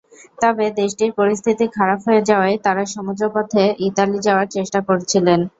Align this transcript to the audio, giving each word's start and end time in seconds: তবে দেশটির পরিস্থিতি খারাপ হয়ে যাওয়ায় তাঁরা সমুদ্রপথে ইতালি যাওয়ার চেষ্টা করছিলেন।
তবে 0.41 0.65
দেশটির 0.79 1.11
পরিস্থিতি 1.19 1.65
খারাপ 1.77 1.99
হয়ে 2.07 2.21
যাওয়ায় 2.29 2.57
তাঁরা 2.65 2.83
সমুদ্রপথে 2.93 3.63
ইতালি 3.87 4.17
যাওয়ার 4.27 4.47
চেষ্টা 4.55 4.79
করছিলেন। 4.87 5.39